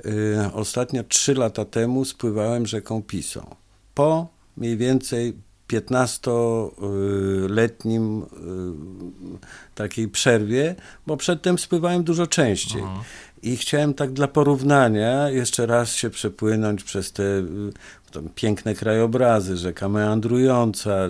y, 0.07 0.37
ostatnio 0.53 1.05
trzy 1.05 1.35
lata 1.35 1.65
temu 1.65 2.05
spływałem 2.05 2.67
rzeką 2.67 3.03
Pisą. 3.03 3.57
Po 3.95 4.29
mniej 4.57 4.77
więcej 4.77 5.35
15-letnim 5.69 8.23
y, 8.23 8.27
takiej 9.75 10.09
przerwie, 10.09 10.75
bo 11.07 11.17
przedtem 11.17 11.59
spływałem 11.59 12.05
dużo 12.05 12.27
częściej. 12.27 12.83
Aha. 12.85 13.03
I 13.43 13.57
chciałem 13.57 13.95
tak 13.95 14.13
dla 14.13 14.29
porównania 14.29 15.31
jeszcze 15.31 15.67
raz 15.67 15.95
się 15.95 16.11
przepłynąć 16.11 16.85
przez 16.85 17.13
te 17.13 17.23
y, 17.23 17.73
piękne 18.35 18.75
krajobrazy, 18.75 19.57
rzeka 19.57 19.89
meandrująca, 19.89 21.09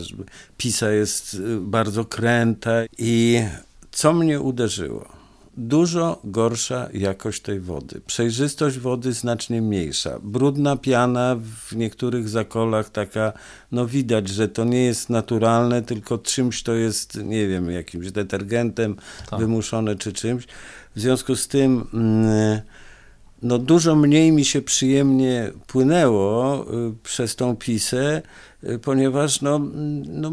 Pisa 0.56 0.90
jest 0.90 1.35
y, 1.35 1.61
bardzo 1.61 2.04
kręta 2.04 2.73
i 2.99 3.42
co 3.90 4.12
mnie 4.12 4.40
uderzyło? 4.40 5.21
Dużo 5.56 6.21
gorsza 6.25 6.88
jakość 6.94 7.42
tej 7.42 7.61
wody. 7.61 8.00
Przejrzystość 8.06 8.78
wody 8.78 9.12
znacznie 9.12 9.62
mniejsza. 9.62 10.18
Brudna 10.23 10.76
piana 10.76 11.37
w 11.68 11.76
niektórych 11.76 12.28
zakolach 12.28 12.90
taka, 12.90 13.32
no 13.73 13.87
widać, 13.87 14.28
że 14.28 14.49
to 14.49 14.64
nie 14.64 14.85
jest 14.85 15.11
naturalne, 15.11 15.82
tylko 15.82 16.18
czymś 16.18 16.62
to 16.62 16.75
jest, 16.75 17.25
nie 17.25 17.49
wiem, 17.49 17.71
jakimś 17.71 18.12
detergentem 18.12 18.97
tak. 19.30 19.40
wymuszone 19.40 19.97
czy 19.97 20.12
czymś. 20.12 20.44
W 20.97 21.00
związku 21.00 21.37
z 21.37 21.49
tym 21.49 21.87
mm, 21.94 22.61
no 23.42 23.59
dużo 23.59 23.97
mniej 23.97 24.32
mi 24.32 24.44
się 24.44 24.62
przyjemnie 24.62 25.52
płynęło 25.66 26.62
y, 26.62 26.94
przez 27.02 27.37
tą 27.37 27.56
pisę, 27.56 28.23
ponieważ 28.83 29.40
no, 29.42 29.61
no, 30.07 30.33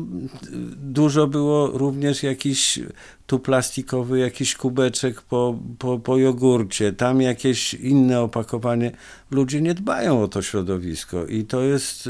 dużo 0.75 1.27
było 1.27 1.67
również 1.67 2.23
jakiś 2.23 2.79
tu 3.27 3.39
plastikowy 3.39 4.19
jakiś 4.19 4.55
kubeczek 4.55 5.21
po, 5.21 5.59
po, 5.79 5.99
po 5.99 6.17
jogurcie, 6.17 6.93
tam 6.93 7.21
jakieś 7.21 7.73
inne 7.73 8.21
opakowanie. 8.21 8.91
Ludzie 9.31 9.61
nie 9.61 9.73
dbają 9.73 10.23
o 10.23 10.27
to 10.27 10.41
środowisko 10.41 11.25
i 11.25 11.45
to 11.45 11.61
jest, 11.61 12.09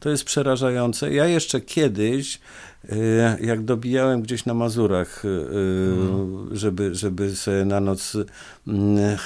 to 0.00 0.10
jest 0.10 0.24
przerażające. 0.24 1.14
Ja 1.14 1.26
jeszcze 1.26 1.60
kiedyś 1.60 2.40
E, 2.92 3.38
jak 3.40 3.64
dobijałem 3.64 4.22
gdzieś 4.22 4.44
na 4.44 4.54
Mazurach, 4.54 5.22
mhm. 5.24 6.48
żeby, 6.56 6.94
żeby 6.94 7.36
sobie 7.36 7.64
na 7.64 7.80
noc 7.80 8.16
mm, 8.68 9.16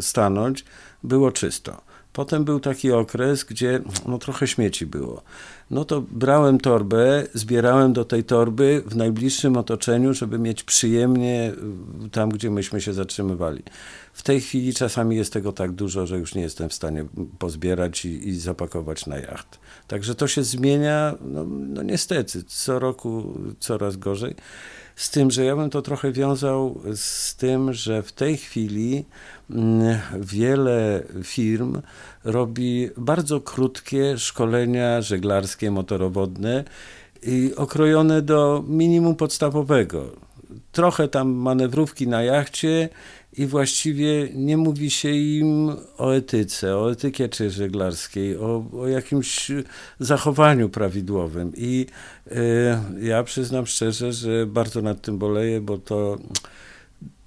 stanąć, 0.00 0.64
było 1.02 1.32
czysto. 1.32 1.80
Potem 2.14 2.44
był 2.44 2.60
taki 2.60 2.92
okres, 2.92 3.44
gdzie 3.44 3.80
no, 4.06 4.18
trochę 4.18 4.46
śmieci 4.46 4.86
było. 4.86 5.22
No 5.70 5.84
to 5.84 6.00
brałem 6.00 6.58
torbę, 6.58 7.24
zbierałem 7.34 7.92
do 7.92 8.04
tej 8.04 8.24
torby 8.24 8.82
w 8.86 8.96
najbliższym 8.96 9.56
otoczeniu, 9.56 10.14
żeby 10.14 10.38
mieć 10.38 10.62
przyjemnie 10.62 11.52
tam, 12.12 12.28
gdzie 12.28 12.50
myśmy 12.50 12.80
się 12.80 12.92
zatrzymywali. 12.92 13.62
W 14.12 14.22
tej 14.22 14.40
chwili 14.40 14.74
czasami 14.74 15.16
jest 15.16 15.32
tego 15.32 15.52
tak 15.52 15.72
dużo, 15.72 16.06
że 16.06 16.18
już 16.18 16.34
nie 16.34 16.42
jestem 16.42 16.68
w 16.68 16.74
stanie 16.74 17.04
pozbierać 17.38 18.04
i, 18.04 18.28
i 18.28 18.40
zapakować 18.40 19.06
na 19.06 19.18
jacht. 19.18 19.58
Także 19.88 20.14
to 20.14 20.28
się 20.28 20.42
zmienia, 20.42 21.14
no, 21.20 21.44
no 21.48 21.82
niestety, 21.82 22.42
co 22.44 22.78
roku 22.78 23.34
coraz 23.58 23.96
gorzej. 23.96 24.34
Z 24.96 25.10
tym, 25.10 25.30
że 25.30 25.44
ja 25.44 25.56
bym 25.56 25.70
to 25.70 25.82
trochę 25.82 26.12
wiązał 26.12 26.80
z 26.94 27.36
tym, 27.36 27.72
że 27.72 28.02
w 28.02 28.12
tej 28.12 28.36
chwili 28.36 29.04
wiele 30.20 31.02
firm 31.22 31.80
robi 32.24 32.90
bardzo 32.96 33.40
krótkie 33.40 34.18
szkolenia 34.18 35.02
żeglarskie, 35.02 35.70
motorowodne 35.70 36.64
i 37.22 37.52
okrojone 37.56 38.22
do 38.22 38.64
minimum 38.68 39.16
podstawowego. 39.16 40.12
Trochę 40.72 41.08
tam 41.08 41.32
manewrówki 41.32 42.08
na 42.08 42.22
jachcie 42.22 42.88
i 43.36 43.46
właściwie 43.46 44.28
nie 44.34 44.56
mówi 44.56 44.90
się 44.90 45.10
im 45.10 45.76
o 45.98 46.14
etyce, 46.14 46.76
o 46.76 46.92
etykiecie 46.92 47.50
żeglarskiej, 47.50 48.36
o, 48.36 48.64
o 48.78 48.88
jakimś 48.88 49.50
zachowaniu 50.00 50.68
prawidłowym. 50.68 51.52
I 51.56 51.86
y, 52.26 52.34
ja 53.00 53.22
przyznam 53.22 53.66
szczerze, 53.66 54.12
że 54.12 54.46
bardzo 54.46 54.82
nad 54.82 55.00
tym 55.00 55.18
boleję, 55.18 55.60
bo 55.60 55.78
to 55.78 56.18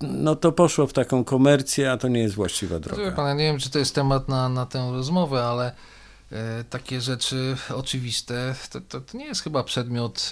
no 0.02 0.36
to 0.36 0.52
poszło 0.52 0.88
w 0.88 0.94
taką 0.94 1.24
komercję, 1.24 1.92
a 1.92 1.98
to 1.98 2.08
nie 2.08 2.20
jest 2.20 2.36
właściwa 2.36 2.80
droga. 2.80 3.12
Pana, 3.12 3.34
nie 3.34 3.44
wiem, 3.44 3.60
czy 3.60 3.70
to 3.70 3.80
jest 3.80 3.96
temat 3.96 4.28
na, 4.28 4.50
na 4.50 4.66
tę 4.66 4.92
rozmowę, 4.92 5.44
ale 5.44 5.72
E, 6.32 6.64
takie 6.64 7.02
rzeczy 7.02 7.58
oczywiste, 7.76 8.56
to, 8.70 8.82
to, 8.82 9.02
to, 9.02 9.18
nie 9.18 9.26
jest 9.26 9.42
chyba 9.42 9.64
przedmiot 9.64 10.30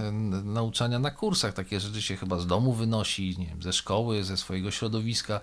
e, 0.00 0.12
nauczania 0.44 0.98
na 0.98 1.10
kursach. 1.10 1.54
Takie 1.54 1.80
rzeczy 1.80 2.02
się 2.02 2.16
chyba 2.16 2.38
z 2.38 2.46
domu 2.46 2.72
wynosi, 2.72 3.36
nie 3.38 3.46
wiem, 3.46 3.62
ze 3.62 3.72
szkoły, 3.72 4.24
ze 4.24 4.36
swojego 4.36 4.70
środowiska. 4.70 5.40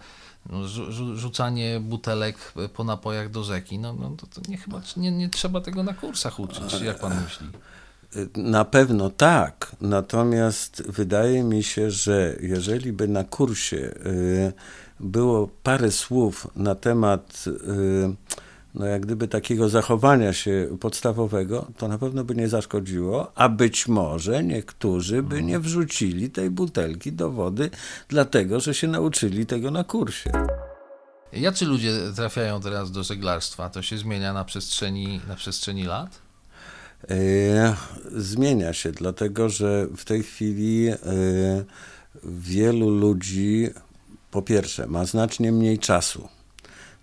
No, 0.50 0.68
rzucanie 1.16 1.80
butelek 1.80 2.54
po 2.74 2.84
napojach 2.84 3.30
do 3.30 3.44
rzeki, 3.44 3.80
no, 3.80 3.94
no 3.94 4.10
to, 4.10 4.28
to 4.28 4.52
nie, 4.52 4.58
chyba 4.58 4.82
nie, 4.98 5.12
nie 5.12 5.30
trzeba 5.30 5.62
tego 5.62 5.84
na 5.84 5.94
kursach 5.94 6.40
uczyć, 6.40 6.82
jak 6.82 7.00
pan 7.00 7.24
myśli? 7.24 7.48
Na 8.36 8.66
pewno 8.66 9.10
tak, 9.10 9.76
natomiast 9.82 10.84
wydaje 10.88 11.44
mi 11.44 11.64
się, 11.64 11.92
że 11.92 12.36
jeżeli 12.42 12.94
by 12.94 13.08
na 13.08 13.24
kursie 13.24 13.78
y, 13.78 14.54
było 15.00 15.50
parę 15.64 15.92
słów 15.92 16.48
na 16.56 16.76
temat 16.76 17.46
y, 17.48 18.34
no 18.76 18.86
jak 18.86 19.02
gdyby 19.02 19.28
takiego 19.28 19.70
zachowania 19.70 20.34
się 20.34 20.78
podstawowego, 20.80 21.68
to 21.78 21.88
na 21.88 21.98
pewno 21.98 22.24
by 22.24 22.36
nie 22.36 22.48
zaszkodziło, 22.50 23.32
a 23.36 23.50
być 23.50 23.88
może 23.88 24.44
niektórzy 24.44 25.24
by 25.24 25.44
nie 25.44 25.60
wrzucili 25.60 26.30
tej 26.30 26.50
butelki 26.50 27.12
do 27.12 27.32
wody, 27.32 27.70
dlatego 28.08 28.60
że 28.60 28.74
się 28.74 28.88
nauczyli 28.88 29.46
tego 29.46 29.72
na 29.72 29.84
kursie. 29.84 30.32
Jacy 31.34 31.66
ludzie 31.66 31.92
trafiają 32.16 32.62
teraz 32.62 32.92
do 32.92 33.04
żeglarstwa? 33.04 33.70
To 33.70 33.82
się 33.82 33.98
zmienia 33.98 34.34
na 34.34 34.46
przestrzeni, 34.46 35.22
na 35.28 35.36
przestrzeni 35.36 35.84
lat? 35.84 36.23
E, 37.10 37.76
zmienia 38.16 38.74
się, 38.74 38.92
dlatego 38.92 39.50
że 39.50 39.88
w 39.98 40.06
tej 40.06 40.24
chwili 40.24 40.88
e, 40.90 40.98
wielu 42.24 42.90
ludzi, 42.90 43.70
po 44.32 44.42
pierwsze, 44.42 44.88
ma 44.88 45.06
znacznie 45.06 45.52
mniej 45.52 45.80
czasu 45.80 46.28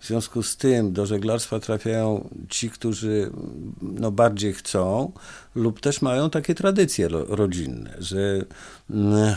w 0.01 0.07
związku 0.07 0.43
z 0.43 0.57
tym 0.57 0.93
do 0.93 1.07
żeglarstwa 1.07 1.61
trafiają 1.61 2.29
ci, 2.49 2.71
którzy 2.71 3.31
no, 3.83 4.11
bardziej 4.11 4.53
chcą, 4.53 5.13
lub 5.55 5.81
też 5.81 6.03
mają 6.03 6.31
takie 6.31 6.55
tradycje 6.55 7.09
rodzinne, 7.09 7.95
że 7.99 8.45
mm, 8.91 9.15
e, 9.15 9.37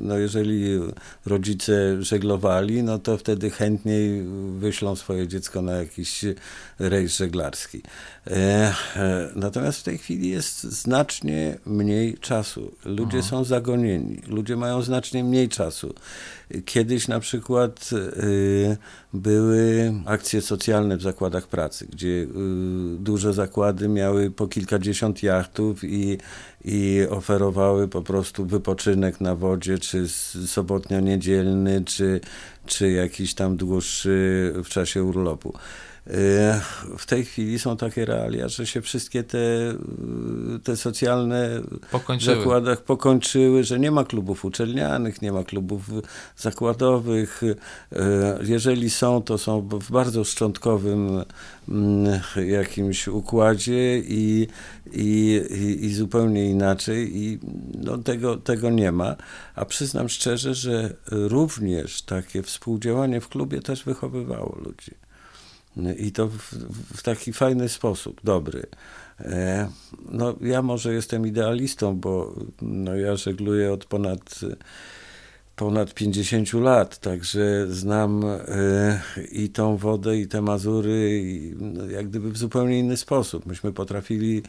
no, 0.00 0.18
jeżeli 0.18 0.80
rodzice 1.26 2.02
żeglowali, 2.02 2.82
no 2.82 2.98
to 2.98 3.18
wtedy 3.18 3.50
chętniej 3.50 4.26
wyślą 4.58 4.96
swoje 4.96 5.28
dziecko 5.28 5.62
na 5.62 5.72
jakiś 5.72 6.24
rejs 6.78 7.16
żeglarski. 7.16 7.82
E, 8.26 8.34
e, 8.96 9.28
natomiast 9.34 9.80
w 9.80 9.82
tej 9.82 9.98
chwili 9.98 10.28
jest 10.28 10.62
znacznie 10.62 11.58
mniej 11.66 12.18
czasu. 12.18 12.72
Ludzie 12.84 13.18
Aha. 13.18 13.28
są 13.28 13.44
zagonieni, 13.44 14.20
ludzie 14.28 14.56
mają 14.56 14.82
znacznie 14.82 15.24
mniej 15.24 15.48
czasu. 15.48 15.94
Kiedyś 16.64 17.08
na 17.08 17.20
przykład 17.20 17.90
były 19.14 19.94
akcje 20.06 20.42
socjalne 20.42 20.96
w 20.96 21.02
zakładach 21.02 21.46
pracy, 21.46 21.86
gdzie 21.92 22.26
duże 22.98 23.32
zakłady 23.32 23.88
miały 23.88 24.30
po 24.30 24.48
kilkadziesiąt 24.48 25.22
jachtów 25.22 25.84
i, 25.84 26.18
i 26.64 27.06
oferowały 27.10 27.88
po 27.88 28.02
prostu 28.02 28.46
wypoczynek 28.46 29.20
na 29.20 29.34
wodzie, 29.34 29.78
czy 29.78 30.08
sobotnio-niedzielny, 30.46 31.84
czy, 31.84 32.20
czy 32.66 32.90
jakiś 32.90 33.34
tam 33.34 33.56
dłuższy 33.56 34.52
w 34.64 34.68
czasie 34.68 35.04
urlopu. 35.04 35.52
E, 36.06 36.60
w 36.98 37.06
tej 37.06 37.24
chwili 37.24 37.58
są 37.58 37.76
takie 37.76 38.04
realia, 38.04 38.48
że 38.48 38.66
się 38.66 38.80
wszystkie 38.80 39.22
te, 39.22 39.38
te 40.64 40.76
socjalne 40.76 41.62
pokończyły. 41.90 42.36
zakładach 42.36 42.84
pokończyły, 42.84 43.64
że 43.64 43.78
nie 43.78 43.90
ma 43.90 44.04
klubów 44.04 44.44
uczelnianych, 44.44 45.22
nie 45.22 45.32
ma 45.32 45.44
klubów 45.44 45.90
zakładowych. 46.36 47.42
E, 47.92 48.38
jeżeli 48.42 48.90
są, 48.90 49.22
to 49.22 49.38
są 49.38 49.68
w 49.68 49.90
bardzo 49.90 50.24
szczątkowym 50.24 51.24
mm, 51.68 52.20
jakimś 52.46 53.08
układzie 53.08 53.98
i, 53.98 54.48
i, 54.92 55.40
i, 55.50 55.84
i 55.84 55.94
zupełnie 55.94 56.50
inaczej 56.50 57.16
i 57.16 57.38
no, 57.74 57.98
tego, 57.98 58.36
tego 58.36 58.70
nie 58.70 58.92
ma. 58.92 59.16
A 59.54 59.64
przyznam 59.64 60.08
szczerze, 60.08 60.54
że 60.54 60.94
również 61.10 62.02
takie 62.02 62.42
współdziałanie 62.42 63.20
w 63.20 63.28
klubie 63.28 63.60
też 63.60 63.84
wychowywało 63.84 64.58
ludzi. 64.64 65.01
I 65.98 66.12
to 66.12 66.28
w, 66.28 66.54
w 66.96 67.02
taki 67.02 67.32
fajny 67.32 67.68
sposób, 67.68 68.20
dobry. 68.24 68.66
E, 69.20 69.68
no, 70.10 70.34
ja 70.40 70.62
może 70.62 70.94
jestem 70.94 71.26
idealistą, 71.26 71.96
bo 71.96 72.34
no, 72.62 72.96
ja 72.96 73.16
żegluję 73.16 73.72
od 73.72 73.84
ponad 73.84 74.40
ponad 75.56 75.94
50 75.94 76.52
lat, 76.52 76.98
także 76.98 77.66
znam 77.68 78.24
e, 78.24 79.00
i 79.32 79.48
tą 79.48 79.76
wodę, 79.76 80.18
i 80.18 80.26
te 80.26 80.42
Mazury, 80.42 81.20
i, 81.22 81.54
no, 81.58 81.86
jak 81.86 82.08
gdyby 82.08 82.30
w 82.30 82.38
zupełnie 82.38 82.78
inny 82.78 82.96
sposób. 82.96 83.46
Myśmy 83.46 83.72
potrafili 83.72 84.42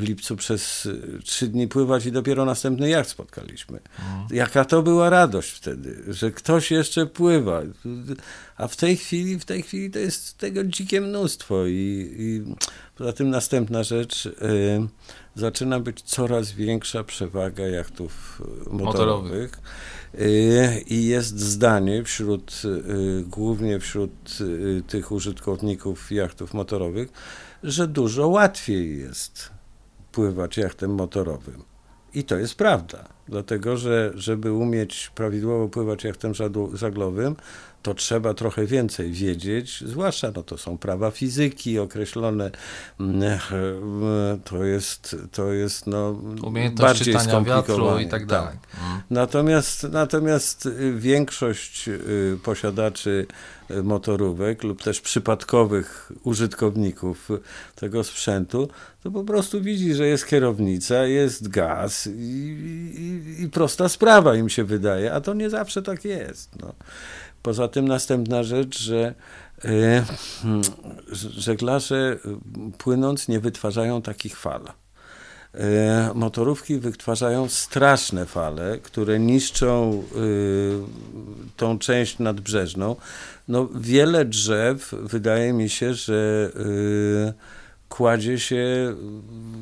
w 0.00 0.02
lipcu 0.02 0.36
przez 0.36 0.88
trzy 1.24 1.48
dni 1.48 1.68
pływać 1.68 2.06
i 2.06 2.12
dopiero 2.12 2.44
następny 2.44 2.88
jacht 2.88 3.10
spotkaliśmy. 3.10 3.80
Mhm. 3.98 4.26
Jaka 4.30 4.64
to 4.64 4.82
była 4.82 5.10
radość 5.10 5.50
wtedy, 5.50 6.02
że 6.08 6.30
ktoś 6.30 6.70
jeszcze 6.70 7.06
pływa. 7.06 7.62
A 8.56 8.68
w 8.68 8.76
tej 8.76 8.96
chwili, 8.96 9.38
w 9.38 9.44
tej 9.44 9.62
chwili 9.62 9.90
to 9.90 9.98
jest 9.98 10.38
tego 10.38 10.64
dzikie 10.64 11.00
mnóstwo 11.00 11.66
i, 11.66 12.14
i 12.18 12.54
poza 12.94 13.12
tym 13.12 13.30
następna 13.30 13.82
rzecz, 13.82 14.26
y, 14.26 14.32
zaczyna 15.34 15.80
być 15.80 16.02
coraz 16.02 16.52
większa 16.52 17.04
przewaga 17.04 17.66
jachtów 17.66 18.42
motorowych. 18.70 18.80
motorowych. 18.80 19.60
Y, 20.14 20.84
I 20.86 21.06
jest 21.06 21.38
zdanie 21.38 22.04
wśród, 22.04 22.62
y, 22.64 23.24
głównie 23.26 23.80
wśród 23.80 24.38
y, 24.40 24.82
tych 24.86 25.12
użytkowników 25.12 26.12
jachtów 26.12 26.54
motorowych, 26.54 27.08
że 27.62 27.88
dużo 27.88 28.28
łatwiej 28.28 28.98
jest 28.98 29.50
pływać 30.12 30.56
jachtem 30.56 30.94
motorowym. 30.94 31.62
I 32.14 32.24
to 32.24 32.38
jest 32.38 32.54
prawda, 32.54 33.08
dlatego 33.28 33.76
że 33.76 34.12
żeby 34.14 34.52
umieć 34.52 35.10
prawidłowo 35.14 35.68
pływać 35.68 36.04
jachtem 36.04 36.32
żaglowym, 36.72 37.36
to 37.82 37.94
trzeba 37.94 38.34
trochę 38.34 38.66
więcej 38.66 39.12
wiedzieć, 39.12 39.84
zwłaszcza 39.86 40.32
no 40.36 40.42
to 40.42 40.58
są 40.58 40.78
prawa 40.78 41.10
fizyki 41.10 41.78
określone, 41.78 42.50
mm, 43.00 43.22
e, 43.22 43.38
to 44.44 44.64
jest, 44.64 45.16
to 45.32 45.52
jest 45.52 45.86
no, 45.86 46.12
bardziej 46.70 47.20
skomplikowane. 47.20 48.02
i 48.02 48.08
tak 48.08 48.26
dalej. 48.26 48.58
Tak. 48.62 48.80
Mm. 48.84 49.00
Natomiast, 49.10 49.86
natomiast 49.92 50.66
y, 50.66 50.94
większość 50.98 51.88
y, 51.88 52.38
posiadaczy 52.42 53.26
y, 53.70 53.82
motorówek 53.82 54.64
lub 54.64 54.82
też 54.82 55.00
przypadkowych 55.00 56.12
użytkowników 56.22 57.28
tego 57.74 58.04
sprzętu, 58.04 58.68
to 59.02 59.10
po 59.10 59.24
prostu 59.24 59.60
widzi, 59.60 59.94
że 59.94 60.06
jest 60.06 60.26
kierownica, 60.26 61.04
jest 61.04 61.48
gaz 61.48 62.06
i, 62.06 62.10
i, 62.10 63.42
i 63.42 63.48
prosta 63.48 63.88
sprawa 63.88 64.36
im 64.36 64.48
się 64.48 64.64
wydaje, 64.64 65.14
a 65.14 65.20
to 65.20 65.34
nie 65.34 65.50
zawsze 65.50 65.82
tak 65.82 66.04
jest. 66.04 66.50
No. 66.60 66.74
Poza 67.42 67.68
tym 67.68 67.88
następna 67.88 68.42
rzecz, 68.42 68.82
że 68.82 69.14
e, 69.64 70.04
żeglarze 71.36 72.18
płynąc 72.78 73.28
nie 73.28 73.40
wytwarzają 73.40 74.02
takich 74.02 74.38
fal. 74.38 74.62
E, 75.54 76.10
motorówki 76.14 76.78
wytwarzają 76.78 77.48
straszne 77.48 78.26
fale, 78.26 78.78
które 78.78 79.18
niszczą 79.18 79.92
e, 79.92 80.16
tą 81.56 81.78
część 81.78 82.18
nadbrzeżną. 82.18 82.96
No, 83.48 83.68
wiele 83.74 84.24
drzew, 84.24 84.94
wydaje 85.02 85.52
mi 85.52 85.68
się, 85.68 85.94
że 85.94 86.50
kładzie 87.90 88.38
się 88.38 88.94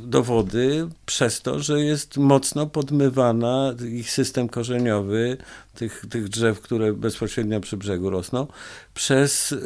do 0.04 0.22
wody 0.22 0.88
przez 1.06 1.42
to, 1.42 1.60
że 1.60 1.80
jest 1.80 2.16
mocno 2.16 2.66
podmywana 2.66 3.74
ich 3.90 4.10
system 4.10 4.48
korzeniowy, 4.48 5.36
tych, 5.74 6.04
tych 6.10 6.28
drzew, 6.28 6.60
które 6.60 6.92
bezpośrednio 6.92 7.60
przy 7.60 7.76
brzegu 7.76 8.10
rosną, 8.10 8.46
przez 8.94 9.52
y, 9.52 9.58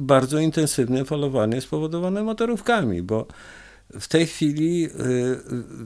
bardzo 0.00 0.38
intensywne 0.38 1.04
falowanie 1.04 1.60
spowodowane 1.60 2.22
motorówkami, 2.22 3.02
bo 3.02 3.26
W 4.00 4.08
tej 4.08 4.26
chwili 4.26 4.84
y, 4.84 4.90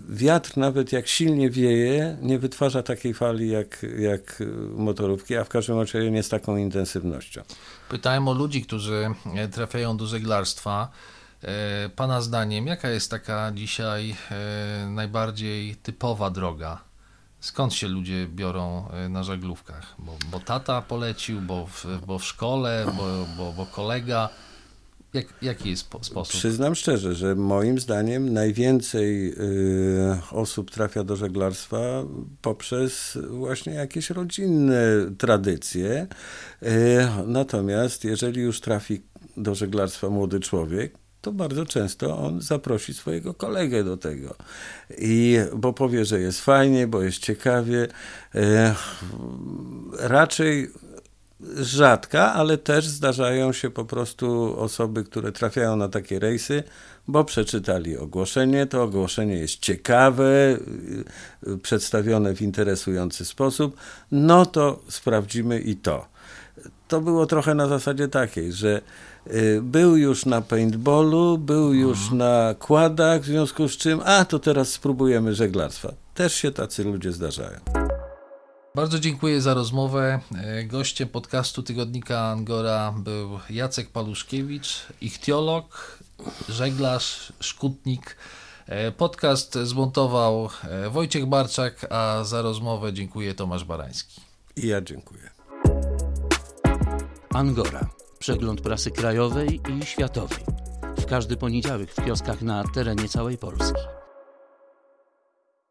wiatr, 0.08 0.56
nawet 0.56 0.92
jak 0.92 1.08
silnie 1.08 1.50
wieje, 1.50 2.16
nie 2.22 2.38
wytwarza 2.38 2.82
takiej 2.82 3.14
fali 3.14 3.50
jak, 3.50 3.86
jak 3.98 4.42
motorówki, 4.76 5.36
a 5.36 5.44
w 5.44 5.48
każdym 5.48 5.78
razie 5.78 6.10
nie 6.10 6.22
z 6.22 6.28
taką 6.28 6.56
intensywnością. 6.56 7.42
Pytałem 7.88 8.28
o 8.28 8.32
ludzi, 8.32 8.62
którzy 8.62 9.10
e, 9.34 9.48
trafiają 9.48 9.96
do 9.96 10.06
żeglarstwa. 10.06 10.88
E, 11.42 11.88
pana 11.88 12.20
zdaniem, 12.20 12.66
jaka 12.66 12.90
jest 12.90 13.10
taka 13.10 13.52
dzisiaj 13.54 14.16
e, 14.30 14.86
najbardziej 14.90 15.76
typowa 15.76 16.30
droga? 16.30 16.80
Skąd 17.40 17.74
się 17.74 17.88
ludzie 17.88 18.26
biorą 18.26 18.88
na 19.08 19.22
żaglówkach? 19.22 19.94
Bo, 19.98 20.16
bo 20.30 20.40
tata 20.40 20.82
polecił, 20.82 21.40
bo 21.40 21.66
w, 21.66 21.86
bo 22.06 22.18
w 22.18 22.24
szkole, 22.24 22.86
bo, 22.96 23.26
bo, 23.36 23.52
bo 23.52 23.66
kolega. 23.66 24.28
Jak, 25.14 25.26
jaki 25.42 25.70
jest 25.70 25.82
sposób? 25.82 26.28
Przyznam 26.28 26.74
szczerze, 26.74 27.14
że 27.14 27.34
moim 27.34 27.78
zdaniem 27.78 28.32
najwięcej 28.32 29.32
y, 29.32 29.34
osób 30.30 30.70
trafia 30.70 31.04
do 31.04 31.16
żeglarstwa 31.16 31.78
poprzez 32.42 33.18
właśnie 33.30 33.72
jakieś 33.72 34.10
rodzinne 34.10 34.80
tradycje. 35.18 36.06
Y, 36.62 36.68
natomiast 37.26 38.04
jeżeli 38.04 38.40
już 38.40 38.60
trafi 38.60 39.02
do 39.36 39.54
żeglarstwa 39.54 40.08
młody 40.08 40.40
człowiek, 40.40 40.98
to 41.20 41.32
bardzo 41.32 41.66
często 41.66 42.18
on 42.18 42.40
zaprosi 42.40 42.94
swojego 42.94 43.34
kolegę 43.34 43.84
do 43.84 43.96
tego. 43.96 44.34
I 44.98 45.38
bo 45.56 45.72
powie, 45.72 46.04
że 46.04 46.20
jest 46.20 46.40
fajnie, 46.40 46.86
bo 46.86 47.02
jest 47.02 47.18
ciekawie. 47.18 47.88
Y, 48.34 48.38
raczej 49.98 50.70
rzadka, 51.56 52.34
ale 52.34 52.58
też 52.58 52.86
zdarzają 52.86 53.52
się 53.52 53.70
po 53.70 53.84
prostu 53.84 54.56
osoby, 54.60 55.04
które 55.04 55.32
trafiają 55.32 55.76
na 55.76 55.88
takie 55.88 56.18
rejsy, 56.18 56.62
bo 57.08 57.24
przeczytali 57.24 57.96
ogłoszenie. 57.96 58.66
To 58.66 58.82
ogłoszenie 58.82 59.34
jest 59.34 59.58
ciekawe, 59.58 60.58
przedstawione 61.62 62.34
w 62.34 62.42
interesujący 62.42 63.24
sposób. 63.24 63.76
No 64.12 64.46
to 64.46 64.82
sprawdzimy 64.88 65.60
i 65.60 65.76
to. 65.76 66.06
To 66.88 67.00
było 67.00 67.26
trochę 67.26 67.54
na 67.54 67.68
zasadzie 67.68 68.08
takiej, 68.08 68.52
że 68.52 68.80
y, 69.26 69.60
był 69.62 69.96
już 69.96 70.26
na 70.26 70.40
paintballu, 70.40 71.38
był 71.38 71.74
już 71.74 71.98
mhm. 71.98 72.18
na 72.18 72.54
kładach, 72.54 73.22
w 73.22 73.24
związku 73.24 73.68
z 73.68 73.76
czym, 73.76 74.00
a 74.04 74.24
to 74.24 74.38
teraz 74.38 74.68
spróbujemy 74.68 75.34
żeglarstwa. 75.34 75.92
Też 76.14 76.34
się 76.34 76.50
tacy 76.50 76.84
ludzie 76.84 77.12
zdarzają. 77.12 77.60
Bardzo 78.74 78.98
dziękuję 78.98 79.40
za 79.40 79.54
rozmowę. 79.54 80.20
E, 80.36 80.64
gościem 80.64 81.08
podcastu 81.08 81.62
Tygodnika 81.62 82.20
Angora 82.20 82.94
był 82.98 83.38
Jacek 83.50 83.90
Paluszkiewicz, 83.90 84.86
ichtiolog, 85.00 85.98
żeglarz, 86.48 87.32
szkutnik. 87.40 88.16
E, 88.66 88.92
podcast 88.92 89.54
zmontował 89.54 90.48
e, 90.64 90.90
Wojciech 90.90 91.26
Barczak, 91.26 91.86
a 91.90 92.24
za 92.24 92.42
rozmowę 92.42 92.92
dziękuję 92.92 93.34
Tomasz 93.34 93.64
Barański. 93.64 94.20
I 94.56 94.66
ja 94.66 94.80
dziękuję. 94.80 95.37
Angora. 97.38 97.88
Przegląd 98.18 98.60
prasy 98.60 98.90
krajowej 98.90 99.60
i 99.70 99.86
światowej. 99.86 100.44
W 100.98 101.06
każdy 101.06 101.36
poniedziałek 101.36 101.92
w 101.92 102.04
kioskach 102.04 102.42
na 102.42 102.64
terenie 102.74 103.08
całej 103.08 103.38
Polski. 103.38 103.80